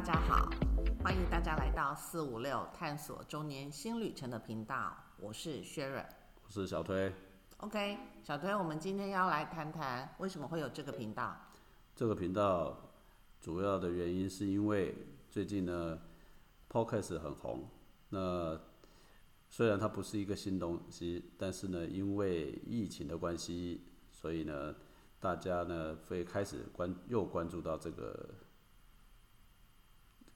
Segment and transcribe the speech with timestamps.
[0.00, 0.50] 家好，
[1.02, 6.04] 欢迎大家来到四五六探索中年新旅程的频道，我是薛润。
[6.44, 7.12] 我是小推。
[7.58, 11.36] OK，小推，我们今天要来谈谈为什么会有这个频道。
[11.94, 12.76] 这个频道
[13.40, 14.92] 主要的原因是因为
[15.30, 16.00] 最近呢
[16.68, 17.68] ，Podcast 很红。
[18.08, 18.60] 那
[19.48, 24.74] 虽然它不是一个新东西，但是呢，因为疫情的关系，所以呢，
[25.20, 28.30] 大家呢会开始关又关注到这个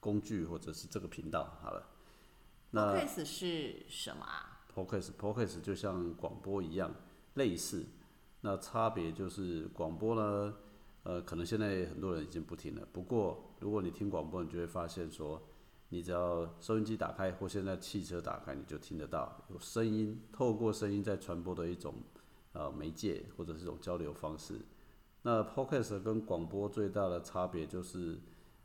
[0.00, 1.58] 工具或者是这个频道。
[1.62, 1.86] 好了，
[2.70, 6.94] 那 Podcast 是什么啊？Podcast Podcast 就像广播一样
[7.34, 7.86] 类似，
[8.42, 10.54] 那差别就是广播呢，
[11.02, 12.86] 呃，可能现在很多人已经不听了。
[12.92, 15.42] 不过如果你听广播，你就会发现说，
[15.88, 21.94] 你只要收音机打开或现在汽车打开，你就听得到有声音，透过声音在传播的一种
[22.52, 24.60] 呃媒介或者是一种交流方式。
[25.22, 28.18] 那 Podcast 跟广播最大的差别就是，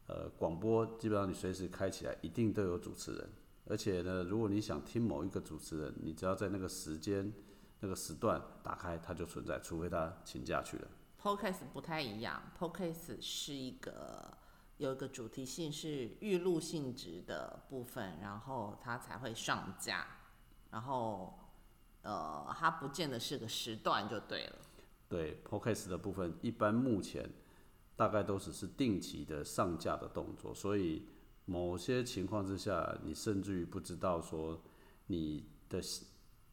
[0.08, 3.30] 呃，广播基本上你随时开起来，一定都有主持人。
[3.66, 7.32] 而且呢，如果你想听某一个主持人，你只要在那个时间、
[7.80, 10.88] 那个时段打开，它就存在，除非他请假去了。
[11.22, 14.38] Podcast 不太一样，Podcast 是一个
[14.76, 20.06] 有一个主题性是预录性质的部分，然后它才会上架，
[20.72, 21.40] 然后
[22.02, 24.56] 呃，它不见得是个时段就对了。
[25.08, 27.30] 对 Podcast 的部分，一般目前
[27.96, 31.08] 大概都只是定期的上架的动作，所以
[31.46, 34.62] 某些情况之下，你甚至于不知道说
[35.08, 35.82] 你的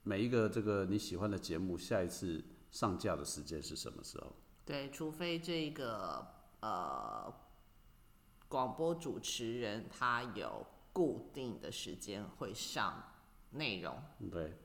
[0.02, 4.34] 每一个这个你喜欢的节目下一次上架的时间是什么时候。
[4.64, 6.26] 对，除非这个
[6.60, 7.32] 呃
[8.48, 13.02] 广播主持人他有固定的时间会上
[13.50, 13.96] 内容。
[14.30, 14.58] 对，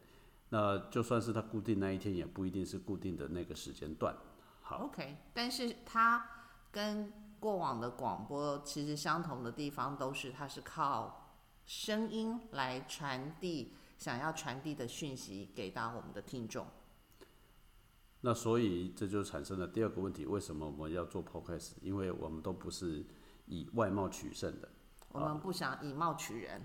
[0.49, 4.15] 那就算是他固定那一天，也不一定是固定的那个时间段。
[4.61, 6.34] 好，OK，但是它
[6.75, 7.09] 跟
[7.39, 11.31] 过往的广播其实相同的地方都是它是靠
[11.65, 16.67] 声音来传递想要传递的讯息给到我们的听众。
[18.19, 21.75] 那所以这就产生了第二个问题：为什么我们要做 podcast？
[21.81, 23.05] 因为我们都不是
[23.45, 24.67] 以外貌取胜的。
[25.13, 26.61] 我们不想以貌取人，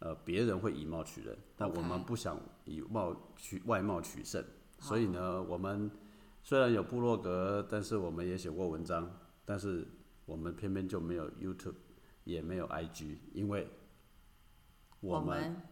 [0.00, 4.44] 呃，别人会以貌取人，但我们不想以貌取外貌取胜，
[4.80, 5.88] 所以呢，我们
[6.42, 9.08] 虽然有部落格，但是我们也写过文章，
[9.44, 9.86] 但是
[10.24, 11.74] 我们偏偏就没有 YouTube，
[12.24, 13.68] 也没有 IG，因为
[15.00, 15.62] 我们们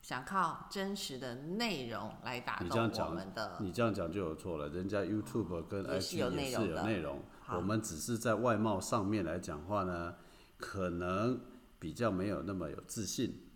[0.00, 3.58] 想靠真实的内容来打动我们的。
[3.60, 10.16] 你这样讲就有错了，人家 YouTube 跟 IG 有也是内容的有内容，好我们只是在外貌上面来讲话呢，
[10.56, 11.40] 可能
[11.78, 13.48] 比较没有那么有自信，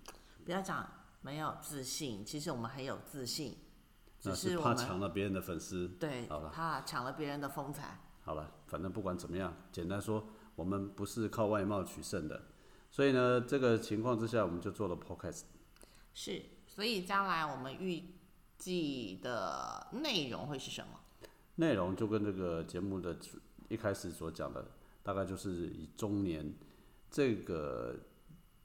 [0.44, 0.88] 不要讲
[1.20, 3.56] 没有自信，其实我们很有自信，
[4.20, 5.88] 只那是怕抢了别人的粉丝。
[6.00, 8.00] 对好了怕抢了别人的风采。
[8.26, 10.26] 好了，反正不管怎么样，简单说，
[10.56, 12.46] 我们不是靠外貌取胜的，
[12.90, 15.42] 所以呢，这个情况之下，我们就做了 podcast。
[16.12, 18.02] 是，所以将来我们预
[18.58, 20.98] 计的内容会是什么？
[21.54, 23.16] 内容就跟这个节目的
[23.68, 24.72] 一开始所讲的，
[25.04, 26.52] 大概就是以中年
[27.08, 27.94] 这个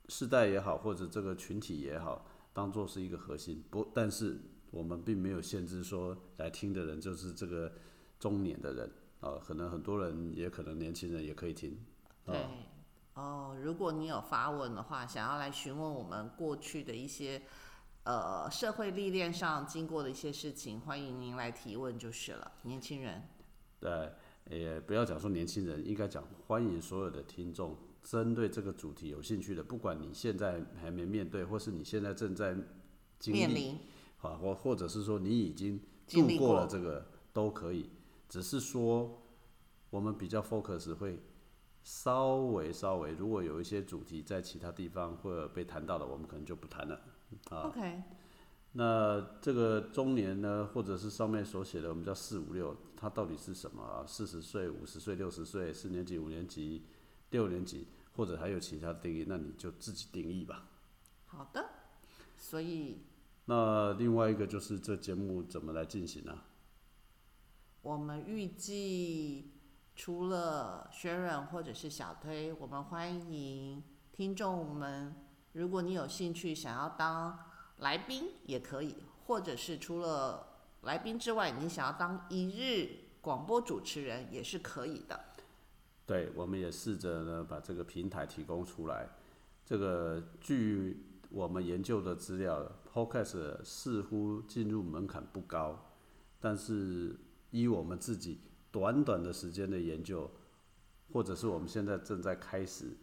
[0.09, 3.63] 世代也好，或者这个群体也好，当做是一个核心。
[3.69, 4.39] 不，但是
[4.71, 7.71] 我们并没有限制说来听的人就是这个
[8.19, 11.77] 中年的人啊、可能很多人，也可能年轻人也可以听。
[12.25, 12.47] 啊对，
[13.13, 17.41] 哦，如果你有发问的话，想要来询问我们过去的一些
[18.03, 23.21] 呃社会历练上经过的一些事情，欢迎您来提问就是了，年轻人。
[23.79, 24.11] 对，
[24.49, 32.55] 也不要讲说年轻人，应该讲欢迎所有的听众，针对这个主题有兴趣的，不管你现在还没面对，或是你现在正在
[33.19, 33.79] 经历，面临
[34.21, 37.89] 啊，或或者是说你已经经过了这个都可以，
[38.31, 39.21] 只是说
[39.89, 41.19] 我们比较 focus 会
[41.83, 47.01] 稍微稍微，如果有一些主题在其他地方或者被谈到的，我们可能就不谈了。
[47.49, 48.03] 啊，OK，
[48.71, 54.05] 那这个中年呢，或者是上面所写的，我们叫四五六，它到底是什么啊？
[54.07, 56.85] 四十岁、五十岁、六十岁、四年级、五年级、
[57.31, 57.85] 六年级，
[58.15, 60.69] 或者还有其他定义，那你就自己定义吧。
[61.25, 61.69] 好的。
[62.37, 62.99] 所以
[63.43, 66.45] 那另外一个就是这节目怎么来进行啊？
[67.83, 69.51] 我们预计
[69.95, 73.81] 除了宣传或者是小推，我们欢迎
[74.11, 75.15] 听众们，
[75.53, 77.37] 如果你有兴趣想要当
[77.77, 80.47] 来宾也可以，或者是除了
[80.83, 85.19] 来宾之外，你想要当一日广播主持人也是可以的。
[86.05, 89.09] 对，我们也试着呢把这个平台提供出来。
[89.65, 95.93] 这个据我们研究的资料，Podcast 似乎进入门槛不高，
[96.39, 97.15] 但是
[97.51, 100.29] 依我们自己短短的时间的研究，
[101.13, 102.97] 或者是我们现在正在开始，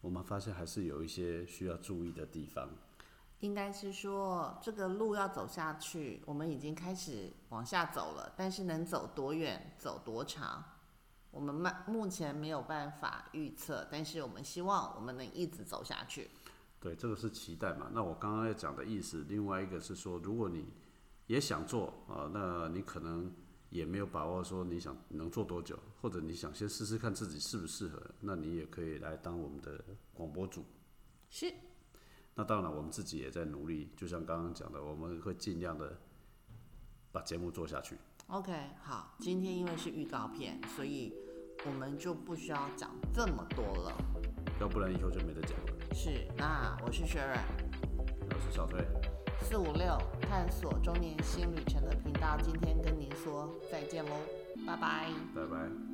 [0.00, 2.68] 我们发现还是有一些需要注意的地方。
[3.40, 10.64] 应该是说这个路要走下去，我们已经开始往下走了，但是能走多远、走多长，
[11.30, 13.86] 我们目目前没有办法预测。
[13.90, 16.30] 但是我们希望我们能一直走下去。
[16.80, 17.90] 对，这个是期待嘛？
[17.92, 20.66] 那我刚刚要讲的意思，另外一个是说，如果你
[21.26, 23.30] 也想做啊，那你可能
[23.74, 30.64] 也没有把握说你想能做多久，或者你想先试试看自己适不适合，那你也可以来当我们的广播主。
[31.28, 31.52] 是。
[32.36, 35.98] 那当然，我们自己也在努力，就像刚刚讲的，我们会尽量的
[37.10, 37.98] 把节目做下去。
[38.28, 41.12] OK，好，今天因为是预告片，所以
[41.66, 43.92] 我们就不需要讲这么多了。
[44.60, 45.94] 要不然以后就没得讲了。
[45.94, 47.44] 是，那我是雪软，
[48.30, 48.86] 我是小崔，
[49.40, 49.98] 四五六
[50.34, 54.10] 探索中年新旅程的频道，今天跟您说再见喽，
[54.66, 55.93] 拜拜，拜拜。